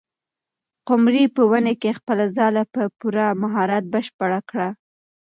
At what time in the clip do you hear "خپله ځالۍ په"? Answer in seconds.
1.99-2.81